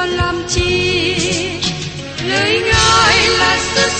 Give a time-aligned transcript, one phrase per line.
[0.00, 1.16] còn làm chi.
[2.28, 3.99] Lời ngài là sức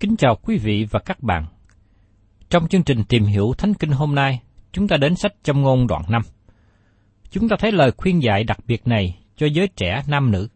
[0.00, 1.46] Kính chào quý vị và các bạn.
[2.50, 4.40] Trong chương trình tìm hiểu Thánh Kinh hôm nay,
[4.72, 6.22] chúng ta đến sách trong ngôn đoạn 5.
[7.30, 10.48] Chúng ta thấy lời khuyên dạy đặc biệt này cho giới trẻ nam nữ.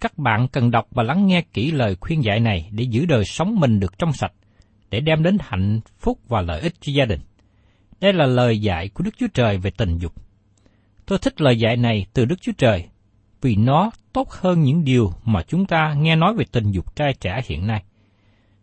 [0.00, 3.24] Các bạn cần đọc và lắng nghe kỹ lời khuyên dạy này để giữ đời
[3.24, 4.32] sống mình được trong sạch,
[4.90, 7.20] để đem đến hạnh phúc và lợi ích cho gia đình.
[8.00, 10.12] Đây là lời dạy của Đức Chúa Trời về tình dục.
[11.06, 12.88] Tôi thích lời dạy này từ Đức Chúa Trời
[13.40, 17.14] vì nó tốt hơn những điều mà chúng ta nghe nói về tình dục trai
[17.20, 17.82] trẻ hiện nay.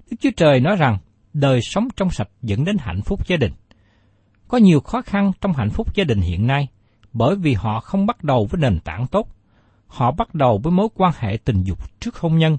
[0.09, 0.97] Đức Chúa Trời nói rằng
[1.34, 3.52] đời sống trong sạch dẫn đến hạnh phúc gia đình.
[4.47, 6.68] Có nhiều khó khăn trong hạnh phúc gia đình hiện nay
[7.14, 9.28] bởi vì họ không bắt đầu với nền tảng tốt.
[9.88, 12.58] Họ bắt đầu với mối quan hệ tình dục trước hôn nhân,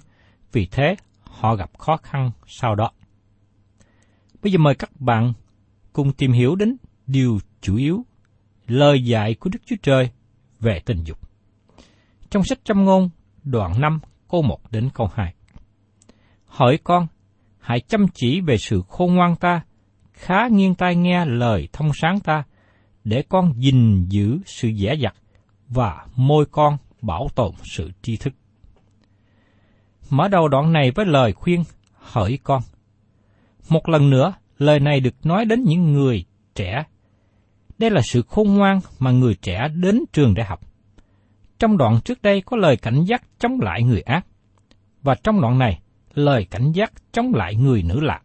[0.53, 2.91] vì thế họ gặp khó khăn sau đó.
[4.43, 5.33] Bây giờ mời các bạn
[5.93, 8.05] cùng tìm hiểu đến điều chủ yếu,
[8.67, 10.11] lời dạy của Đức Chúa Trời
[10.61, 11.19] về tình dục.
[12.31, 13.11] Trong sách Châm ngôn,
[13.45, 14.01] đoạn 5,
[14.31, 15.35] câu 1 đến câu 2.
[16.47, 17.07] Hỏi con,
[17.61, 19.63] hãy chăm chỉ về sự khôn ngoan ta,
[20.13, 22.45] khá nghiêng tai nghe lời thông sáng ta,
[23.05, 25.15] để con gìn giữ sự dẻ dặt
[25.69, 28.35] và môi con bảo tồn sự tri thức.
[30.11, 32.63] Mở đầu đoạn này với lời khuyên, hỡi con.
[33.69, 36.85] Một lần nữa, lời này được nói đến những người trẻ.
[37.79, 40.61] Đây là sự khôn ngoan mà người trẻ đến trường để học.
[41.59, 44.27] Trong đoạn trước đây có lời cảnh giác chống lại người ác,
[45.03, 45.81] và trong đoạn này,
[46.15, 48.21] lời cảnh giác chống lại người nữ lạ.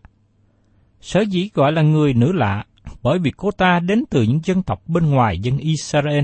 [1.01, 2.65] Sở dĩ gọi là người nữ lạ
[3.03, 6.23] bởi vì cô ta đến từ những dân tộc bên ngoài dân Israel.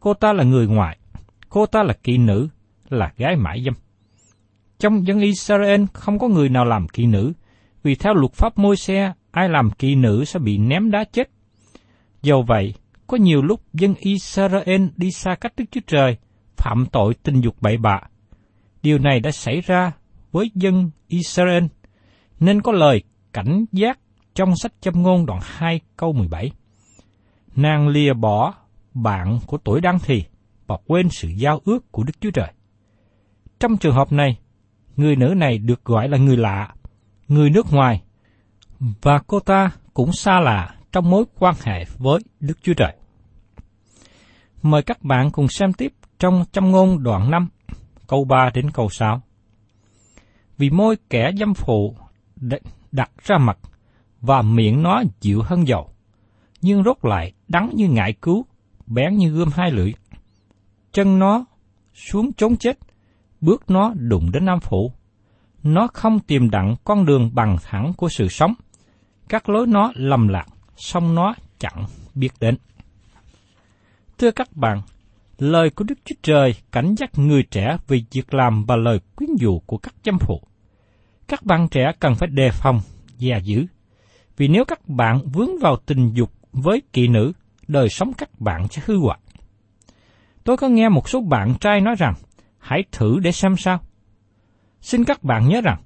[0.00, 0.98] Cô ta là người ngoại,
[1.48, 2.48] cô ta là kỳ nữ,
[2.88, 3.74] là gái mãi dâm.
[4.78, 7.32] Trong dân Israel không có người nào làm kỳ nữ,
[7.82, 11.30] vì theo luật pháp môi xe, ai làm kỳ nữ sẽ bị ném đá chết.
[12.22, 12.74] Do vậy,
[13.06, 16.16] có nhiều lúc dân Israel đi xa cách Đức Chúa Trời,
[16.56, 18.00] phạm tội tình dục bậy bạ.
[18.82, 19.92] Điều này đã xảy ra
[20.36, 21.64] với dân Israel,
[22.40, 23.02] nên có lời
[23.32, 23.98] cảnh giác
[24.34, 26.50] trong sách châm ngôn đoạn 2 câu 17.
[27.56, 28.54] Nàng lìa bỏ
[28.94, 30.24] bạn của tuổi đăng thì
[30.66, 32.52] và quên sự giao ước của Đức Chúa Trời.
[33.60, 34.38] Trong trường hợp này,
[34.96, 36.74] người nữ này được gọi là người lạ,
[37.28, 38.02] người nước ngoài,
[39.02, 42.96] và cô ta cũng xa lạ trong mối quan hệ với Đức Chúa Trời.
[44.62, 47.48] Mời các bạn cùng xem tiếp trong châm ngôn đoạn 5,
[48.06, 49.22] câu 3 đến câu 6.
[50.58, 51.96] Vì môi kẻ dâm phụ
[52.92, 53.58] đặt ra mặt,
[54.20, 55.90] và miệng nó dịu hơn dầu,
[56.60, 58.46] nhưng rốt lại đắng như ngại cứu,
[58.86, 59.92] bén như gươm hai lưỡi.
[60.92, 61.44] Chân nó
[61.94, 62.78] xuống trốn chết,
[63.40, 64.92] bước nó đụng đến Nam Phủ.
[65.62, 68.54] Nó không tìm đặng con đường bằng thẳng của sự sống,
[69.28, 72.56] các lối nó lầm lạc, song nó chẳng biết đến.
[74.18, 74.82] Thưa các bạn,
[75.38, 79.30] lời của Đức Chúa Trời cảnh giác người trẻ vì việc làm và lời quyến
[79.38, 80.40] dụ của các chăm phụ.
[81.28, 82.80] Các bạn trẻ cần phải đề phòng,
[83.20, 83.66] và giữ.
[84.36, 87.32] Vì nếu các bạn vướng vào tình dục với kỵ nữ,
[87.68, 89.18] đời sống các bạn sẽ hư hoại.
[90.44, 92.14] Tôi có nghe một số bạn trai nói rằng,
[92.58, 93.80] hãy thử để xem sao.
[94.80, 95.82] Xin các bạn nhớ rằng,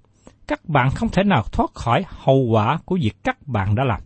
[0.46, 4.00] các bạn không thể nào thoát khỏi hậu quả của việc các bạn đã làm.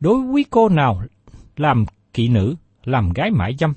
[0.00, 1.02] Đối với quý cô nào
[1.56, 3.74] làm kỵ nữ, làm gái mãi dâm,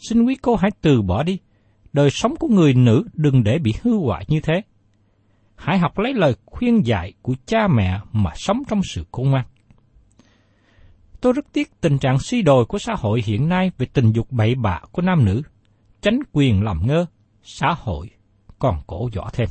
[0.00, 1.38] xin quý cô hãy từ bỏ đi.
[1.92, 4.62] Đời sống của người nữ đừng để bị hư hoại như thế.
[5.56, 9.44] Hãy học lấy lời khuyên dạy của cha mẹ mà sống trong sự khôn ngoan.
[11.20, 14.26] Tôi rất tiếc tình trạng suy đồi của xã hội hiện nay về tình dục
[14.30, 15.42] bậy bạ của nam nữ,
[16.02, 17.06] tránh quyền làm ngơ,
[17.42, 18.10] xã hội
[18.58, 19.48] còn cổ võ thêm.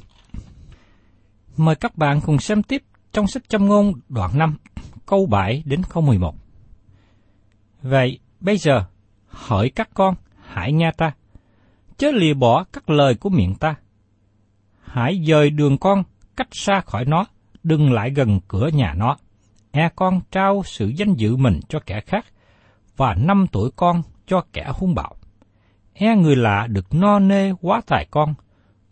[1.57, 4.57] Mời các bạn cùng xem tiếp trong sách châm ngôn đoạn 5,
[5.05, 6.35] câu 7 đến câu 11.
[7.81, 8.85] Vậy, bây giờ,
[9.27, 10.15] hỏi các con,
[10.53, 11.11] hãy nghe ta,
[11.97, 13.75] chớ lìa bỏ các lời của miệng ta.
[14.83, 16.03] Hãy dời đường con
[16.37, 17.25] cách xa khỏi nó,
[17.63, 19.17] đừng lại gần cửa nhà nó.
[19.71, 22.25] E con trao sự danh dự mình cho kẻ khác,
[22.97, 25.15] và năm tuổi con cho kẻ hung bạo.
[25.93, 28.33] E người lạ được no nê quá tài con,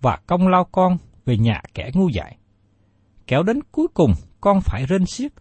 [0.02, 2.38] và công lao con về nhà kẻ ngu dại.
[3.28, 5.32] Kéo đến cuối cùng con phải rên xiết,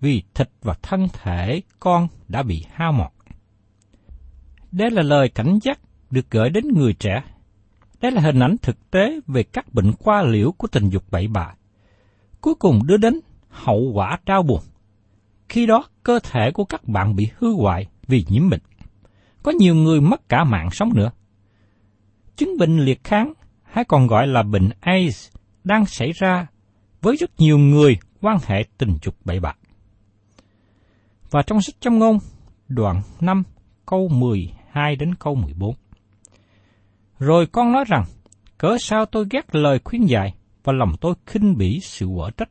[0.00, 3.12] vì thịt và thân thể con đã bị hao mòn.
[4.76, 5.80] Đây là lời cảnh giác
[6.10, 7.22] được gửi đến người trẻ.
[8.00, 11.28] Đây là hình ảnh thực tế về các bệnh qua liễu của tình dục bậy
[11.28, 11.54] bạ.
[12.40, 14.60] Cuối cùng đưa đến hậu quả đau buồn.
[15.48, 18.60] Khi đó, cơ thể của các bạn bị hư hoại vì nhiễm bệnh.
[19.42, 21.10] Có nhiều người mất cả mạng sống nữa.
[22.36, 23.32] Chứng bệnh liệt kháng,
[23.62, 25.28] hay còn gọi là bệnh AIDS,
[25.64, 26.46] đang xảy ra
[27.02, 29.54] với rất nhiều người quan hệ tình dục bậy bạ.
[31.30, 32.18] Và trong sách châm ngôn,
[32.68, 33.42] đoạn 5,
[33.86, 34.08] câu
[34.76, 35.74] 2 đến câu 14.
[37.18, 38.04] Rồi con nói rằng,
[38.58, 40.34] cớ sao tôi ghét lời khuyên dạy
[40.64, 42.50] và lòng tôi khinh bỉ sự quở trách.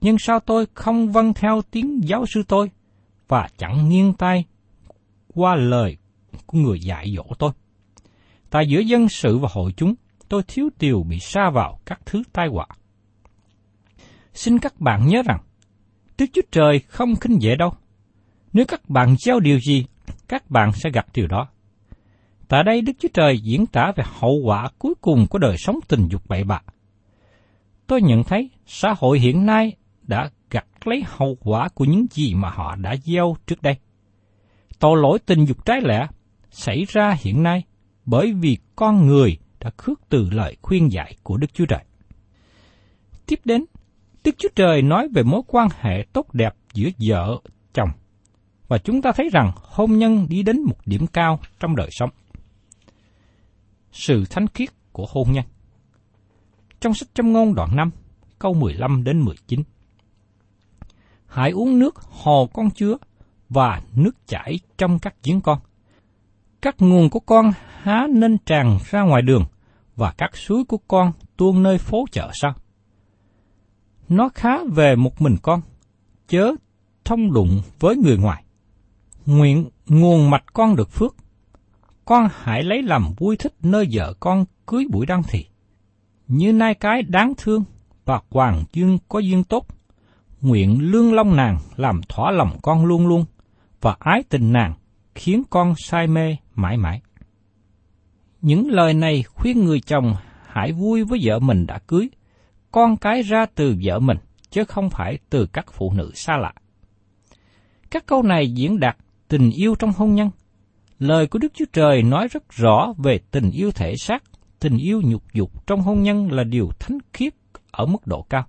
[0.00, 2.70] Nhưng sao tôi không vâng theo tiếng giáo sư tôi
[3.28, 4.44] và chẳng nghiêng tay
[5.34, 5.96] qua lời
[6.46, 7.50] của người dạy dỗ tôi.
[8.50, 9.94] Tại giữa dân sự và hội chúng,
[10.28, 12.66] tôi thiếu điều bị sa vào các thứ tai họa.
[14.34, 15.38] Xin các bạn nhớ rằng,
[16.18, 17.72] Đức Chúa Trời không khinh dễ đâu.
[18.52, 19.86] Nếu các bạn gieo điều gì,
[20.28, 21.48] các bạn sẽ gặp điều đó.
[22.48, 25.78] Tại đây Đức Chúa Trời diễn tả về hậu quả cuối cùng của đời sống
[25.88, 26.60] tình dục bậy bạ.
[27.86, 32.34] Tôi nhận thấy xã hội hiện nay đã gặt lấy hậu quả của những gì
[32.34, 33.76] mà họ đã gieo trước đây.
[34.78, 36.06] Tội lỗi tình dục trái lẽ
[36.50, 37.64] xảy ra hiện nay
[38.04, 41.84] bởi vì con người đã khước từ lời khuyên dạy của Đức Chúa Trời.
[43.26, 43.64] Tiếp đến,
[44.24, 47.40] Đức Chúa Trời nói về mối quan hệ tốt đẹp giữa vợ,
[47.72, 47.88] chồng,
[48.68, 52.10] và chúng ta thấy rằng hôn nhân đi đến một điểm cao trong đời sống.
[53.92, 55.44] Sự thánh khiết của hôn nhân
[56.80, 57.90] Trong sách châm ngôn đoạn 5,
[58.38, 59.62] câu 15 đến 19
[61.26, 62.96] Hãy uống nước hồ con chứa
[63.48, 65.58] và nước chảy trong các giếng con.
[66.62, 69.44] Các nguồn của con há nên tràn ra ngoài đường
[69.96, 72.54] và các suối của con tuôn nơi phố chợ sao?
[74.08, 75.60] Nó khá về một mình con,
[76.28, 76.52] chớ
[77.04, 78.44] thông đụng với người ngoài.
[79.26, 81.16] Nguyện nguồn mạch con được phước,
[82.04, 85.46] con hãy lấy làm vui thích nơi vợ con cưới buổi đăng thị.
[86.26, 87.64] Như nai cái đáng thương
[88.04, 89.66] và hoàng dương có duyên tốt,
[90.40, 93.24] nguyện lương long nàng làm thỏa lòng con luôn luôn,
[93.80, 94.74] và ái tình nàng
[95.14, 97.00] khiến con say mê mãi mãi.
[98.40, 100.16] Những lời này khuyên người chồng
[100.46, 102.08] hãy vui với vợ mình đã cưới,
[102.70, 104.18] con cái ra từ vợ mình,
[104.50, 106.52] chứ không phải từ các phụ nữ xa lạ.
[107.90, 108.96] Các câu này diễn đạt
[109.28, 110.30] tình yêu trong hôn nhân.
[110.98, 114.22] Lời của Đức Chúa Trời nói rất rõ về tình yêu thể xác,
[114.60, 117.34] tình yêu nhục dục trong hôn nhân là điều thánh khiết
[117.70, 118.46] ở mức độ cao.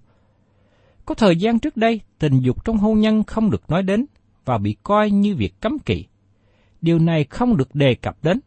[1.05, 4.05] Có thời gian trước đây, tình dục trong hôn nhân không được nói đến
[4.45, 6.05] và bị coi như việc cấm kỵ.
[6.81, 8.39] Điều này không được đề cập đến,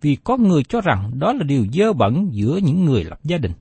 [0.00, 3.38] vì có người cho rằng đó là điều dơ bẩn giữa những người lập gia
[3.38, 3.52] đình.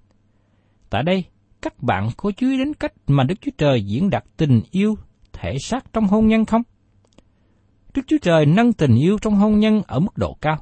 [0.90, 1.24] Tại đây,
[1.62, 4.96] các bạn có chú ý đến cách mà Đức Chúa Trời diễn đạt tình yêu
[5.34, 6.62] thể xác trong hôn nhân không?
[7.94, 10.58] Đức Chúa Trời nâng tình yêu trong hôn nhân ở mức độ cao.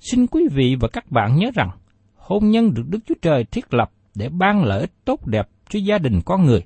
[0.00, 1.70] Xin quý vị và các bạn nhớ rằng,
[2.16, 5.78] hôn nhân được Đức Chúa Trời thiết lập để ban lợi ích tốt đẹp cho
[5.78, 6.64] gia đình con người.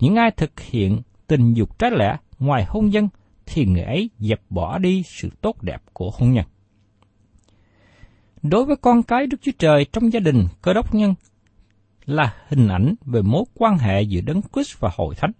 [0.00, 3.08] Những ai thực hiện tình dục trái lẽ ngoài hôn nhân
[3.46, 6.44] thì người ấy dẹp bỏ đi sự tốt đẹp của hôn nhân.
[8.42, 11.14] Đối với con cái Đức Chúa Trời trong gia đình cơ đốc nhân
[12.04, 15.32] là hình ảnh về mối quan hệ giữa Đấng Christ và Hội Thánh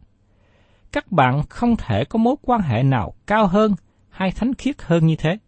[0.92, 3.74] các bạn không thể có mối quan hệ nào cao hơn
[4.10, 5.38] hay thánh khiết hơn như thế.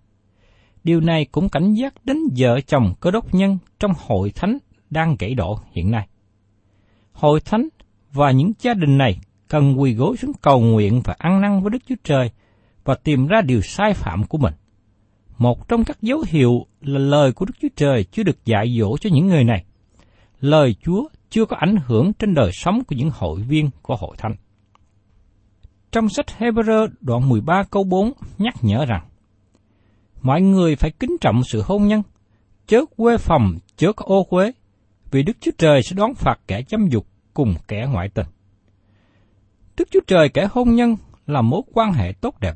[0.84, 4.58] Điều này cũng cảnh giác đến vợ chồng cơ đốc nhân trong hội thánh
[4.90, 6.08] đang gãy đổ hiện nay.
[7.12, 7.68] Hội thánh
[8.12, 11.70] và những gia đình này cần quỳ gối xuống cầu nguyện và ăn năn với
[11.70, 12.30] Đức Chúa Trời
[12.84, 14.54] và tìm ra điều sai phạm của mình.
[15.38, 18.96] Một trong các dấu hiệu là lời của Đức Chúa Trời chưa được dạy dỗ
[18.96, 19.64] cho những người này.
[20.40, 24.16] Lời Chúa chưa có ảnh hưởng trên đời sống của những hội viên của hội
[24.18, 24.34] thánh.
[25.94, 29.06] Trong sách Hebrew đoạn 13 câu 4 nhắc nhở rằng,
[30.22, 32.02] Mọi người phải kính trọng sự hôn nhân,
[32.66, 34.52] chớ quê phòng, chớ có ô quế,
[35.10, 38.26] vì Đức Chúa Trời sẽ đón phạt kẻ chăm dục cùng kẻ ngoại tình.
[39.76, 40.96] Đức Chúa Trời kẻ hôn nhân
[41.26, 42.54] là mối quan hệ tốt đẹp.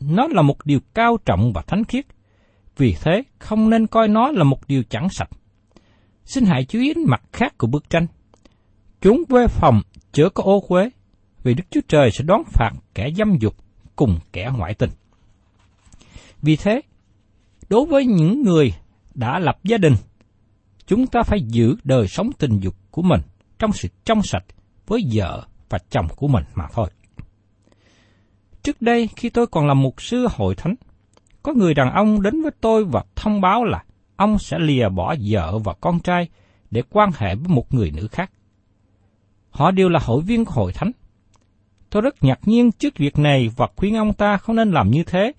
[0.00, 2.06] Nó là một điều cao trọng và thánh khiết.
[2.76, 5.30] Vì thế, không nên coi nó là một điều chẳng sạch.
[6.24, 8.06] Xin hãy chú ý mặt khác của bức tranh.
[9.00, 9.80] Chúng quê phòng
[10.12, 10.90] chớ có ô quế,
[11.46, 13.54] vì Đức Chúa Trời sẽ đón phạt kẻ dâm dục
[13.96, 14.90] cùng kẻ ngoại tình.
[16.42, 16.80] Vì thế,
[17.68, 18.74] đối với những người
[19.14, 19.94] đã lập gia đình,
[20.86, 23.20] chúng ta phải giữ đời sống tình dục của mình
[23.58, 24.44] trong sự trong sạch
[24.86, 26.88] với vợ và chồng của mình mà thôi.
[28.62, 30.74] Trước đây khi tôi còn là mục sư hội thánh,
[31.42, 33.84] có người đàn ông đến với tôi và thông báo là
[34.16, 36.28] ông sẽ lìa bỏ vợ và con trai
[36.70, 38.30] để quan hệ với một người nữ khác.
[39.50, 40.90] Họ đều là hội viên của hội thánh.
[41.96, 45.04] Tôi rất ngạc nhiên trước việc này và khuyên ông ta không nên làm như
[45.04, 45.32] thế,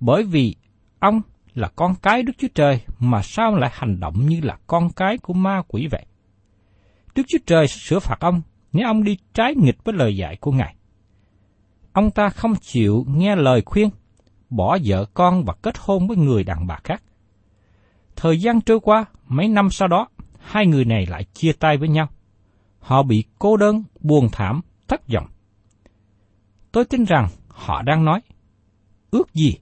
[0.00, 0.56] bởi vì
[0.98, 1.20] ông
[1.54, 5.18] là con cái Đức Chúa Trời mà sao lại hành động như là con cái
[5.18, 6.06] của ma quỷ vậy?
[7.14, 10.36] Đức Chúa Trời sẽ sửa phạt ông nếu ông đi trái nghịch với lời dạy
[10.36, 10.74] của Ngài.
[11.92, 13.90] Ông ta không chịu nghe lời khuyên,
[14.50, 17.02] bỏ vợ con và kết hôn với người đàn bà khác.
[18.16, 20.08] Thời gian trôi qua, mấy năm sau đó,
[20.40, 22.08] hai người này lại chia tay với nhau.
[22.78, 25.26] Họ bị cô đơn, buồn thảm, thất vọng.
[26.72, 28.20] Tôi tin rằng họ đang nói,
[29.10, 29.54] ước gì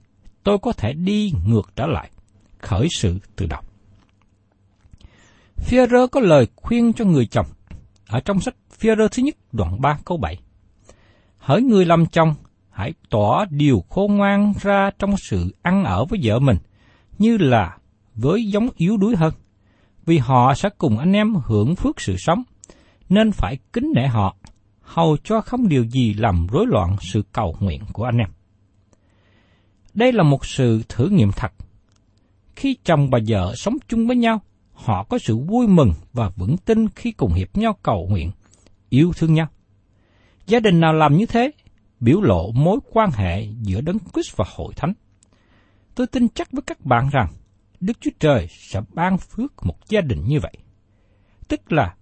[0.42, 2.10] tôi có thể đi ngược trở lại,
[2.58, 3.62] khởi sự từ đầu.
[5.56, 7.46] Führer có lời khuyên cho người chồng
[8.08, 10.38] ở trong sách Führer thứ nhất đoạn 3 câu 7.
[11.38, 12.34] Hỡi người làm chồng,
[12.70, 16.56] hãy tỏ điều khôn ngoan ra trong sự ăn ở với vợ mình,
[17.18, 17.76] như là
[18.14, 19.32] với giống yếu đuối hơn,
[20.06, 22.42] vì họ sẽ cùng anh em hưởng phước sự sống,
[23.08, 24.36] nên phải kính nể họ,
[24.86, 28.28] hầu cho không điều gì làm rối loạn sự cầu nguyện của anh em.
[29.94, 31.52] Đây là một sự thử nghiệm thật.
[32.56, 34.40] Khi chồng và vợ sống chung với nhau,
[34.72, 38.30] họ có sự vui mừng và vững tin khi cùng hiệp nhau cầu nguyện,
[38.88, 39.46] yêu thương nhau.
[40.46, 41.50] Gia đình nào làm như thế,
[42.00, 44.92] biểu lộ mối quan hệ giữa Đấng Christ và Hội Thánh.
[45.94, 47.28] Tôi tin chắc với các bạn rằng,
[47.80, 50.52] Đức Chúa Trời sẽ ban phước một gia đình như vậy.
[51.48, 51.94] Tức là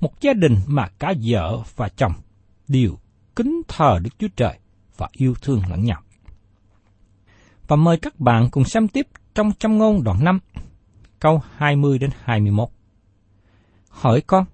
[0.00, 2.12] một gia đình mà cả vợ và chồng
[2.72, 2.98] đều
[3.36, 4.58] kính thờ Đức Chúa Trời
[4.96, 6.02] và yêu thương lẫn nhau.
[7.68, 10.38] Và mời các bạn cùng xem tiếp trong trăm ngôn đoạn 5,
[11.20, 12.68] câu 20 đến 21.
[13.88, 14.44] Hỏi con,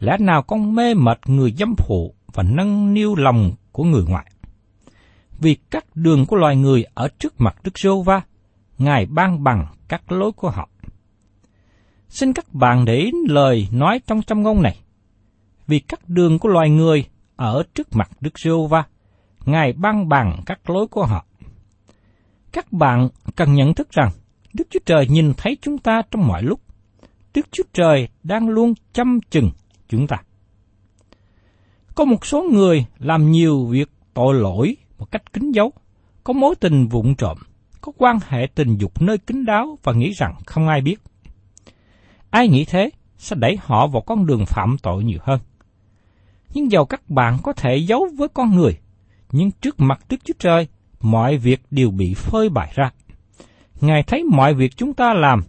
[0.00, 4.26] lẽ nào con mê mệt người dâm phụ và nâng niu lòng của người ngoại?
[5.38, 8.20] Vì các đường của loài người ở trước mặt Đức Giô Va,
[8.78, 10.68] Ngài ban bằng các lối của họ.
[12.08, 14.76] Xin các bạn để ý lời nói trong trăm ngôn này.
[15.66, 17.04] Vì các đường của loài người
[17.36, 18.84] ở trước mặt Đức Giô Va,
[19.44, 21.26] Ngài ban bằng các lối của họ.
[22.52, 24.10] Các bạn cần nhận thức rằng
[24.52, 26.60] Đức Chúa Trời nhìn thấy chúng ta trong mọi lúc.
[27.34, 29.50] Đức Chúa Trời đang luôn chăm chừng
[29.88, 30.16] chúng ta.
[31.94, 35.72] Có một số người làm nhiều việc tội lỗi một cách kín dấu,
[36.24, 37.38] có mối tình vụng trộm,
[37.80, 40.96] có quan hệ tình dục nơi kín đáo và nghĩ rằng không ai biết.
[42.30, 45.40] Ai nghĩ thế sẽ đẩy họ vào con đường phạm tội nhiều hơn.
[46.56, 48.78] Nhưng dầu các bạn có thể giấu với con người,
[49.32, 50.68] nhưng trước mặt Đức Chúa Trời,
[51.00, 52.90] mọi việc đều bị phơi bày ra.
[53.80, 55.42] Ngài thấy mọi việc chúng ta làm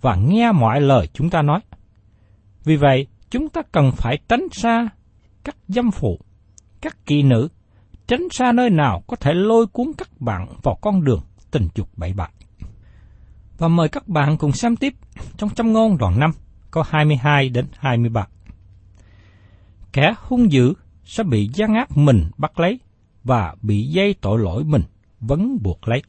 [0.00, 1.60] và nghe mọi lời chúng ta nói.
[2.64, 4.88] Vì vậy, chúng ta cần phải tránh xa
[5.44, 6.18] các dâm phụ,
[6.80, 7.48] các kỳ nữ,
[8.06, 11.88] tránh xa nơi nào có thể lôi cuốn các bạn vào con đường tình dục
[11.96, 12.28] bậy bạ.
[13.58, 14.94] Và mời các bạn cùng xem tiếp
[15.36, 16.30] trong trăm ngôn đoạn 5,
[16.70, 18.26] câu 22 đến 23.
[19.92, 22.80] Kẻ hung dữ sẽ bị gian ác mình bắt lấy
[23.24, 24.82] và bị dây tội lỗi mình
[25.20, 26.02] vấn buộc lấy.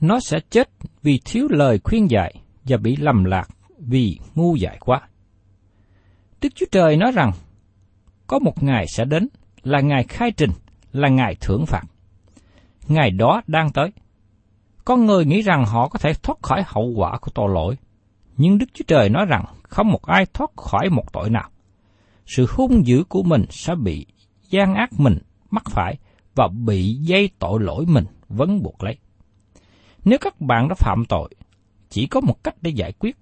[0.00, 0.70] Nó sẽ chết
[1.02, 2.34] vì thiếu lời khuyên dạy
[2.64, 5.00] và bị lầm lạc vì ngu dại quá.
[6.40, 7.32] Đức Chúa Trời nói rằng,
[8.26, 9.28] có một ngày sẽ đến,
[9.62, 10.50] là ngày khai trình,
[10.92, 11.82] là ngày thưởng phạt.
[12.88, 13.90] Ngày đó đang tới.
[14.84, 17.76] Con người nghĩ rằng họ có thể thoát khỏi hậu quả của tội lỗi,
[18.36, 21.51] nhưng Đức Chúa Trời nói rằng không một ai thoát khỏi một tội nào.
[22.36, 24.06] Sự hung dữ của mình sẽ bị
[24.50, 25.18] gian ác mình
[25.50, 25.98] mắc phải
[26.34, 28.96] và bị dây tội lỗi mình vấn buộc lấy.
[30.04, 31.30] Nếu các bạn đã phạm tội,
[31.88, 33.16] chỉ có một cách để giải quyết,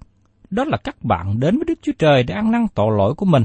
[0.50, 3.26] đó là các bạn đến với Đức Chúa Trời để ăn năn tội lỗi của
[3.26, 3.45] mình,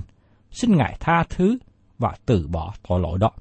[0.51, 1.57] xin Ngài tha thứ
[1.97, 3.31] và từ bỏ tội lỗi đó.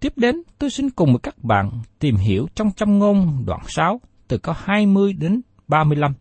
[0.00, 4.00] Tiếp đến, tôi xin cùng với các bạn tìm hiểu trong châm ngôn đoạn 6
[4.28, 6.12] từ có 20 đến 35,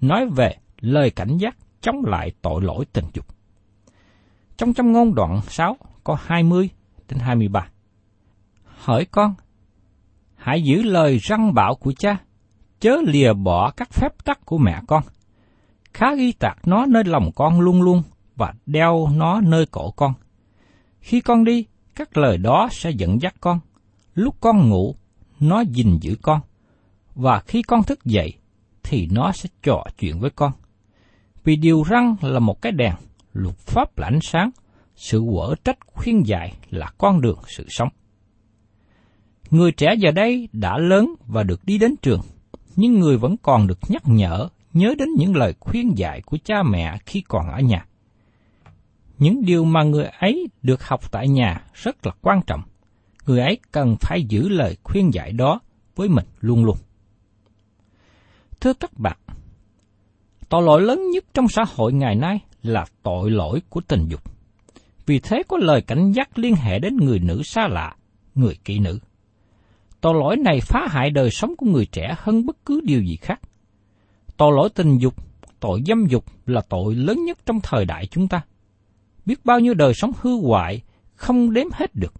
[0.00, 3.26] nói về lời cảnh giác chống lại tội lỗi tình dục.
[4.62, 6.70] Trong trong ngôn đoạn 6 có 20
[7.08, 7.68] đến 23.
[8.64, 9.34] Hỏi con,
[10.34, 12.16] hãy giữ lời răng bảo của cha,
[12.80, 15.02] chớ lìa bỏ các phép tắc của mẹ con.
[15.94, 18.02] Khá ghi tạc nó nơi lòng con luôn luôn
[18.36, 20.14] và đeo nó nơi cổ con.
[21.00, 23.60] Khi con đi, các lời đó sẽ dẫn dắt con.
[24.14, 24.94] Lúc con ngủ,
[25.40, 26.40] nó gìn giữ con.
[27.14, 28.32] Và khi con thức dậy,
[28.82, 30.52] thì nó sẽ trò chuyện với con.
[31.44, 32.94] Vì điều răng là một cái đèn,
[33.32, 34.50] luật pháp là ánh sáng,
[34.96, 37.88] sự quở trách khuyên dạy là con đường sự sống.
[39.50, 42.20] Người trẻ giờ đây đã lớn và được đi đến trường,
[42.76, 46.62] nhưng người vẫn còn được nhắc nhở, nhớ đến những lời khuyên dạy của cha
[46.62, 47.86] mẹ khi còn ở nhà.
[49.18, 52.62] Những điều mà người ấy được học tại nhà rất là quan trọng.
[53.26, 55.60] Người ấy cần phải giữ lời khuyên dạy đó
[55.96, 56.76] với mình luôn luôn.
[58.60, 59.16] Thưa các bạn,
[60.52, 64.20] tội lỗi lớn nhất trong xã hội ngày nay là tội lỗi của tình dục.
[65.06, 67.96] Vì thế có lời cảnh giác liên hệ đến người nữ xa lạ,
[68.34, 68.98] người kỹ nữ.
[70.00, 73.16] Tội lỗi này phá hại đời sống của người trẻ hơn bất cứ điều gì
[73.16, 73.40] khác.
[74.36, 75.14] Tội lỗi tình dục,
[75.60, 78.40] tội dâm dục là tội lớn nhất trong thời đại chúng ta.
[79.26, 80.80] Biết bao nhiêu đời sống hư hoại,
[81.14, 82.14] không đếm hết được.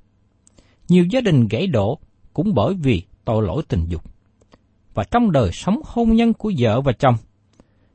[0.88, 1.98] Nhiều gia đình gãy đổ
[2.32, 4.02] cũng bởi vì tội lỗi tình dục.
[4.94, 7.14] Và trong đời sống hôn nhân của vợ và chồng,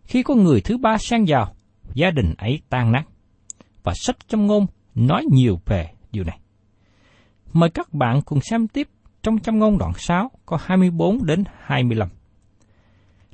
[0.07, 1.53] khi có người thứ ba xen vào,
[1.93, 3.03] gia đình ấy tan nát.
[3.83, 4.65] Và sách trong ngôn
[4.95, 6.39] nói nhiều về điều này.
[7.53, 8.87] Mời các bạn cùng xem tiếp
[9.23, 12.09] trong châm ngôn đoạn 6 có 24 đến 25.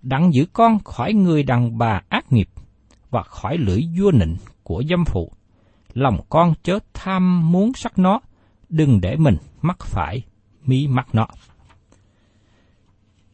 [0.01, 2.49] Đặng giữ con khỏi người đàn bà ác nghiệp
[3.09, 5.31] và khỏi lưỡi vua nịnh của dâm phụ.
[5.93, 8.19] Lòng con chớ tham muốn sắc nó,
[8.69, 10.21] đừng để mình mắc phải
[10.65, 11.27] mí mắt nó.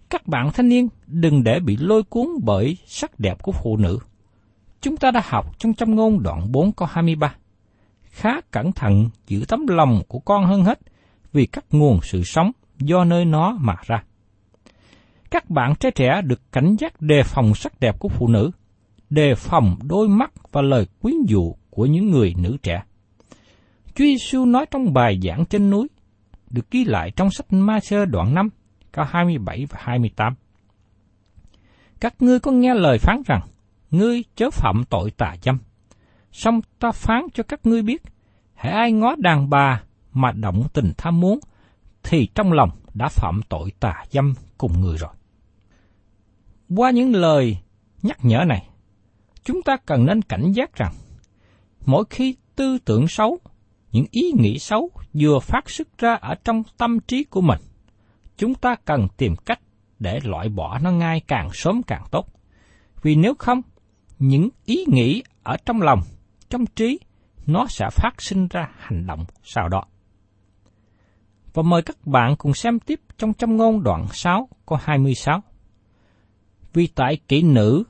[0.09, 3.99] Các bạn thanh niên đừng để bị lôi cuốn bởi sắc đẹp của phụ nữ.
[4.81, 7.35] Chúng ta đã học trong châm ngôn đoạn 4 câu 23
[8.19, 10.79] khá cẩn thận giữ tấm lòng của con hơn hết,
[11.33, 14.03] vì các nguồn sự sống do nơi nó mà ra.
[15.31, 18.51] Các bạn trẻ trẻ được cảnh giác đề phòng sắc đẹp của phụ nữ,
[19.09, 22.83] đề phòng đôi mắt và lời quyến dụ của những người nữ trẻ.
[23.95, 25.87] Chúa Giêsu nói trong bài giảng trên núi,
[26.49, 28.49] được ghi lại trong sách Ma-sơ đoạn 5,
[28.99, 30.33] câu 27 và 28.
[31.99, 33.41] Các ngươi có nghe lời phán rằng,
[33.91, 35.57] ngươi chớ phạm tội tà dâm
[36.31, 38.03] song ta phán cho các ngươi biết,
[38.53, 39.83] hãy ai ngó đàn bà
[40.13, 41.39] mà động tình tham muốn,
[42.03, 45.11] thì trong lòng đã phạm tội tà dâm cùng người rồi.
[46.75, 47.57] Qua những lời
[48.01, 48.69] nhắc nhở này,
[49.43, 50.93] chúng ta cần nên cảnh giác rằng,
[51.85, 53.39] mỗi khi tư tưởng xấu,
[53.91, 57.59] những ý nghĩ xấu vừa phát xuất ra ở trong tâm trí của mình,
[58.39, 59.59] chúng ta cần tìm cách
[59.99, 62.27] để loại bỏ nó ngay càng sớm càng tốt.
[63.01, 63.61] Vì nếu không,
[64.19, 65.99] những ý nghĩ ở trong lòng
[66.49, 66.99] trong trí,
[67.45, 69.83] nó sẽ phát sinh ra hành động sau đó.
[71.53, 75.41] Và mời các bạn cùng xem tiếp trong châm ngôn đoạn 6 có 26.
[76.73, 77.83] Vì tại kỹ nữ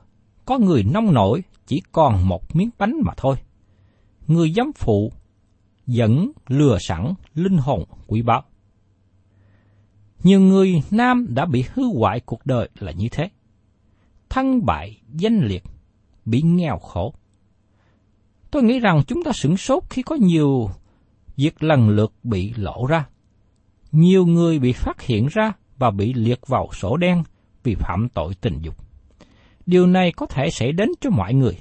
[0.44, 3.36] có người nông nổi chỉ còn một miếng bánh mà thôi.
[4.26, 5.12] Người giám phụ
[5.86, 8.42] dẫn lừa sẵn linh hồn quý báu.
[10.22, 13.30] Nhiều người nam đã bị hư hoại cuộc đời là như thế.
[14.28, 15.62] Thân bại, danh liệt,
[16.24, 17.14] bị nghèo khổ,
[18.50, 20.70] Tôi nghĩ rằng chúng ta sửng sốt khi có nhiều
[21.36, 23.06] việc lần lượt bị lộ ra.
[23.92, 27.22] Nhiều người bị phát hiện ra và bị liệt vào sổ đen
[27.62, 28.76] vì phạm tội tình dục.
[29.66, 31.58] Điều này có thể xảy đến cho mọi người,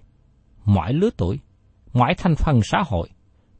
[0.65, 1.39] mọi lứa tuổi,
[1.93, 3.09] mọi thành phần xã hội,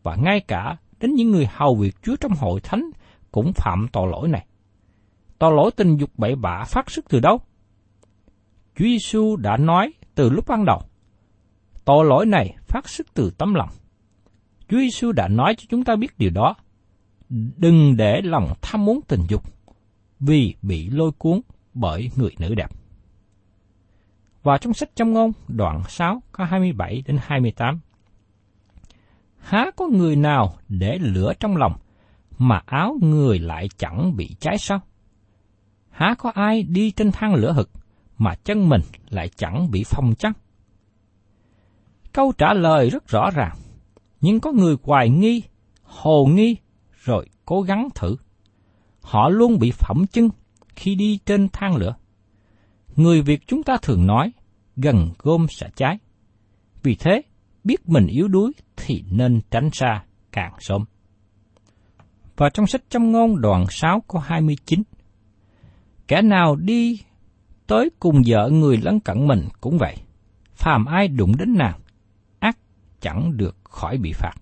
[0.03, 2.89] và ngay cả đến những người hầu việc Chúa trong hội thánh
[3.31, 4.45] cũng phạm tội lỗi này.
[5.39, 7.37] Tội lỗi tình dục bậy bạ phát xuất từ đâu?
[8.75, 10.81] Chúa Giêsu đã nói từ lúc ban đầu,
[11.89, 13.69] Tội lỗi này phát xuất từ tấm lòng.
[14.67, 16.55] Chúa Giêsu đã nói cho chúng ta biết điều đó.
[17.57, 19.43] Đừng để lòng tham muốn tình dục
[20.19, 21.41] vì bị lôi cuốn
[21.73, 22.69] bởi người nữ đẹp.
[24.43, 27.79] Và trong sách trong ngôn đoạn 6 có 27 đến 28.
[29.37, 31.73] Há có người nào để lửa trong lòng
[32.37, 34.79] mà áo người lại chẳng bị cháy sao?
[35.99, 37.69] Há có ai đi trên thang lửa hực
[38.17, 40.37] mà chân mình lại chẳng bị phong chắc?
[42.13, 43.57] Câu trả lời rất rõ ràng,
[44.21, 45.43] nhưng có người hoài nghi,
[45.83, 46.55] hồ nghi
[47.03, 48.15] rồi cố gắng thử.
[49.01, 50.29] Họ luôn bị phỏng chân
[50.75, 51.95] khi đi trên thang lửa.
[52.95, 54.31] Người Việt chúng ta thường nói,
[54.75, 55.97] gần gom sẽ cháy.
[56.83, 57.21] Vì thế,
[57.63, 60.85] biết mình yếu đuối thì nên tránh xa càng sớm.
[62.37, 64.83] Và trong sách trong ngôn đoạn 6 câu 29,
[66.09, 67.01] Kẻ nào đi
[67.67, 69.95] tới cùng vợ người lân cận mình cũng vậy.
[70.55, 71.79] Phàm ai đụng đến nàng,
[72.39, 72.57] ác
[73.01, 74.33] chẳng được khỏi bị phạt.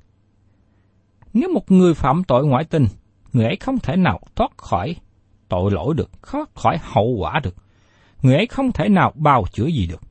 [1.33, 2.87] Nếu một người phạm tội ngoại tình,
[3.33, 4.95] người ấy không thể nào thoát khỏi
[5.49, 7.55] tội lỗi được, thoát khỏi hậu quả được.
[8.21, 10.01] Người ấy không thể nào bào chữa gì được.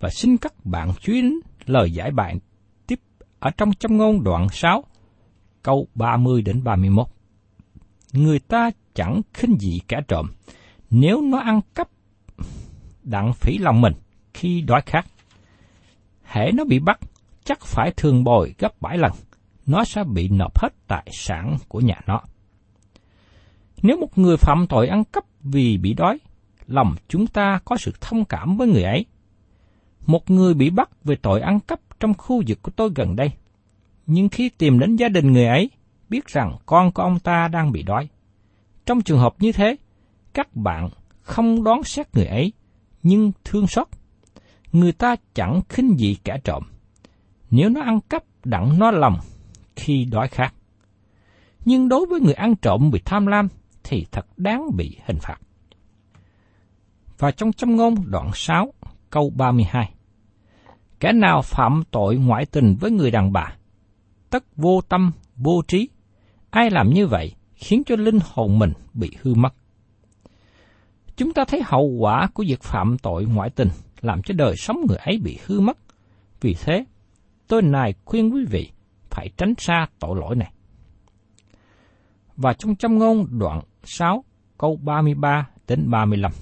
[0.00, 1.34] Và xin các bạn chú ý đến
[1.66, 2.36] lời giải bài
[2.86, 3.00] tiếp
[3.38, 4.84] ở trong châm ngôn đoạn 6,
[5.62, 7.06] câu 30 đến 31.
[8.12, 10.26] Người ta chẳng khinh dị kẻ trộm,
[10.90, 11.88] nếu nó ăn cắp
[13.02, 13.92] đặng phỉ lòng mình
[14.34, 15.06] khi đói khát.
[16.24, 17.00] Hễ nó bị bắt,
[17.44, 19.12] chắc phải thường bồi gấp bảy lần,
[19.66, 22.20] nó sẽ bị nộp hết tài sản của nhà nó.
[23.82, 26.18] Nếu một người phạm tội ăn cắp vì bị đói,
[26.66, 29.06] lòng chúng ta có sự thông cảm với người ấy.
[30.06, 33.32] Một người bị bắt về tội ăn cắp trong khu vực của tôi gần đây.
[34.06, 35.70] Nhưng khi tìm đến gia đình người ấy,
[36.08, 38.08] biết rằng con của ông ta đang bị đói.
[38.86, 39.76] Trong trường hợp như thế,
[40.38, 40.88] các bạn
[41.20, 42.52] không đoán xét người ấy,
[43.02, 43.86] nhưng thương xót.
[44.72, 46.62] Người ta chẳng khinh dị kẻ trộm.
[47.50, 49.18] Nếu nó ăn cắp đặng nó lòng
[49.76, 50.54] khi đói khát.
[51.64, 53.48] Nhưng đối với người ăn trộm bị tham lam
[53.84, 55.38] thì thật đáng bị hình phạt.
[57.18, 58.72] Và trong châm ngôn đoạn 6
[59.10, 59.94] câu 32
[61.00, 63.56] Kẻ nào phạm tội ngoại tình với người đàn bà,
[64.30, 65.88] tất vô tâm, vô trí,
[66.50, 69.54] ai làm như vậy khiến cho linh hồn mình bị hư mất.
[71.18, 73.68] Chúng ta thấy hậu quả của việc phạm tội ngoại tình
[74.00, 75.78] làm cho đời sống người ấy bị hư mất.
[76.40, 76.84] Vì thế,
[77.48, 78.70] tôi này khuyên quý vị
[79.10, 80.52] phải tránh xa tội lỗi này.
[82.36, 84.24] Và trong châm ngôn đoạn 6
[84.58, 86.32] câu 33 đến 35.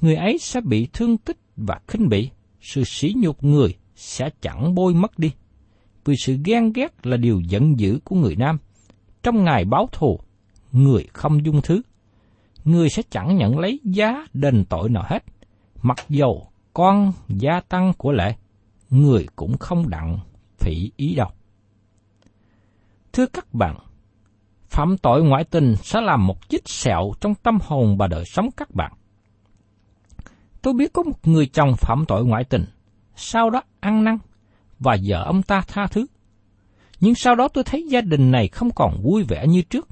[0.00, 4.74] Người ấy sẽ bị thương tích và khinh bỉ, sự sỉ nhục người sẽ chẳng
[4.74, 5.32] bôi mất đi.
[6.04, 8.58] Vì sự ghen ghét là điều giận dữ của người nam.
[9.22, 10.20] Trong ngày báo thù,
[10.72, 11.82] người không dung thứ.
[12.66, 15.24] Người sẽ chẳng nhận lấy giá đền tội nào hết.
[15.82, 18.34] Mặc dầu con gia tăng của lệ,
[18.90, 20.18] người cũng không đặng
[20.58, 21.28] phỉ ý đâu.
[23.12, 23.76] Thưa các bạn,
[24.68, 28.48] phạm tội ngoại tình sẽ làm một chích sẹo trong tâm hồn và đời sống
[28.56, 28.92] các bạn.
[30.62, 32.64] Tôi biết có một người chồng phạm tội ngoại tình,
[33.16, 34.18] sau đó ăn năn,
[34.78, 36.06] và vợ ông ta tha thứ.
[37.00, 39.88] Nhưng sau đó tôi thấy gia đình này không còn vui vẻ như trước.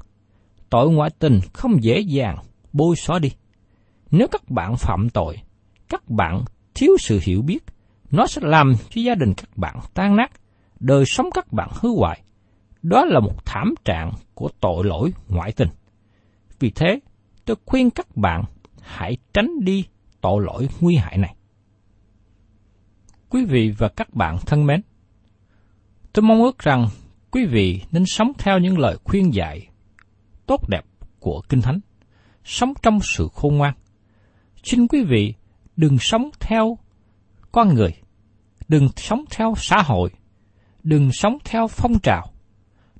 [0.69, 2.37] Tội ngoại tình không dễ dàng
[2.75, 3.29] bôi xóa đi.
[4.11, 5.37] Nếu các bạn phạm tội,
[5.89, 7.63] các bạn thiếu sự hiểu biết,
[8.11, 10.31] nó sẽ làm cho gia đình các bạn tan nát,
[10.79, 12.21] đời sống các bạn hư hoại.
[12.81, 15.69] Đó là một thảm trạng của tội lỗi ngoại tình.
[16.59, 16.99] Vì thế,
[17.45, 18.43] tôi khuyên các bạn
[18.81, 19.85] hãy tránh đi
[20.21, 21.35] tội lỗi nguy hại này.
[23.29, 24.81] Quý vị và các bạn thân mến,
[26.13, 26.87] tôi mong ước rằng
[27.31, 29.67] quý vị nên sống theo những lời khuyên dạy
[30.45, 30.81] tốt đẹp
[31.19, 31.79] của Kinh Thánh,
[32.45, 33.73] sống trong sự khôn ngoan.
[34.63, 35.33] Xin quý vị
[35.75, 36.77] đừng sống theo
[37.51, 37.93] con người,
[38.67, 40.09] đừng sống theo xã hội,
[40.83, 42.33] đừng sống theo phong trào,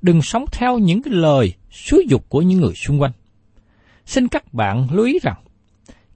[0.01, 3.11] đừng sống theo những cái lời xúi dục của những người xung quanh.
[4.05, 5.43] Xin các bạn lưu ý rằng,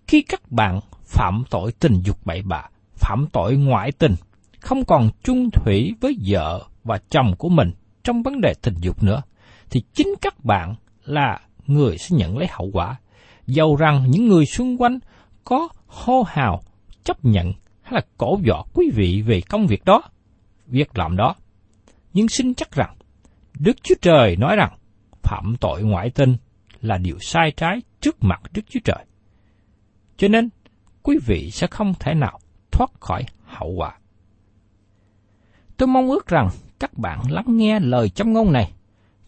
[0.07, 2.61] khi các bạn phạm tội tình dục bậy bạ,
[2.95, 4.15] phạm tội ngoại tình,
[4.59, 7.71] không còn chung thủy với vợ và chồng của mình
[8.03, 9.21] trong vấn đề tình dục nữa,
[9.69, 12.99] thì chính các bạn là người sẽ nhận lấy hậu quả.
[13.49, 14.99] Dầu rằng những người xung quanh
[15.43, 16.61] có hô hào,
[17.03, 20.01] chấp nhận hay là cổ võ quý vị về công việc đó,
[20.67, 21.35] việc làm đó.
[22.13, 22.95] Nhưng xin chắc rằng,
[23.59, 24.77] Đức Chúa Trời nói rằng,
[25.23, 26.35] phạm tội ngoại tình
[26.81, 29.05] là điều sai trái trước mặt Đức Chúa Trời.
[30.17, 30.49] Cho nên,
[31.03, 32.39] quý vị sẽ không thể nào
[32.71, 33.97] thoát khỏi hậu quả.
[35.77, 38.71] Tôi mong ước rằng các bạn lắng nghe lời châm ngôn này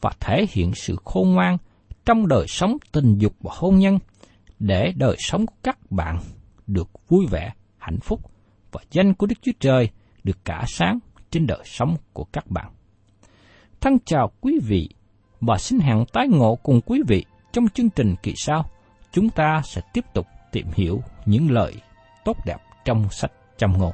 [0.02, 1.58] và thể hiện sự khôn ngoan
[2.06, 4.00] trong đời sống tình dục và hôn nhân
[4.62, 6.20] để đời sống của các bạn
[6.68, 8.20] được vui vẻ, hạnh phúc
[8.72, 9.90] và danh của Đức Chúa Trời
[10.24, 12.72] được cả sáng trên đời sống của các bạn.
[13.82, 14.90] Thân chào quý vị
[15.42, 18.66] và xin hẹn tái ngộ cùng quý vị trong chương trình kỳ sau.
[19.12, 21.74] Chúng ta sẽ tiếp tục tìm hiểu những lời
[22.26, 23.94] tốt đẹp trong sách châm ngôn.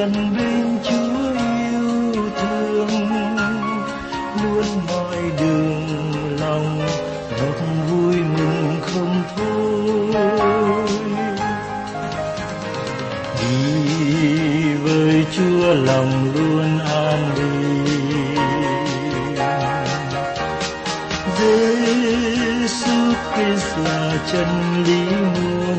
[0.00, 2.88] gần bên Chúa yêu thương,
[4.42, 5.86] luôn mọi đường
[6.40, 6.78] lòng
[7.38, 7.58] ngọt
[7.90, 10.86] vui mừng không thôi.
[13.40, 18.36] Đi với Chúa lòng luôn an bình.
[21.38, 22.96] Giêsu
[23.34, 24.00] Christ là
[24.32, 24.48] chân
[24.86, 25.02] lý
[25.34, 25.69] muôn